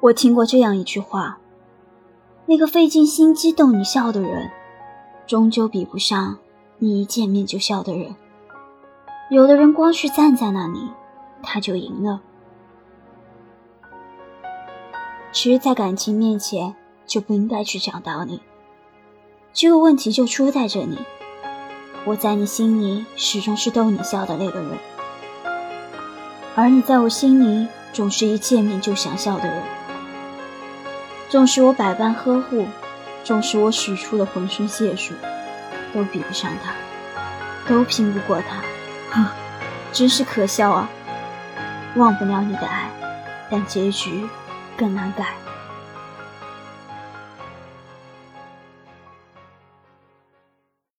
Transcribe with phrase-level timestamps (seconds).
[0.00, 1.38] 我听过这样一句话：
[2.46, 4.50] 那个费尽心机逗你笑的人，
[5.26, 6.38] 终究比不上
[6.78, 8.16] 你一见面就笑的人。
[9.28, 10.88] 有的人光是站在那里，
[11.42, 12.22] 他就赢了。
[15.32, 16.74] 其实，在感情面前，
[17.06, 18.40] 就不应该去讲道理。
[19.52, 20.96] 这个问题就出在这里：
[22.06, 24.78] 我在你心里始终是逗你笑的那个人，
[26.56, 29.62] 而你在我心里总是一见面就想笑的人。
[31.30, 32.66] 纵使我百般呵护，
[33.22, 35.14] 纵使我使出了浑身解数，
[35.94, 36.72] 都比不上他，
[37.68, 38.56] 都拼不过他。
[39.12, 39.26] 哼
[39.92, 40.90] 真是可笑啊！
[41.94, 42.90] 忘不了你的爱，
[43.48, 44.28] 但结局
[44.76, 45.26] 更难改。